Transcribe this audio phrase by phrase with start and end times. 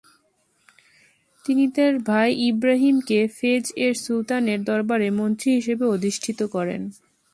[1.45, 6.81] তিনি তার ভাই ইবরাহিমকে ফেজ-এর সুলতানের দরবারে মন্ত্রী হিসেবে অধিষ্ঠিত করেন।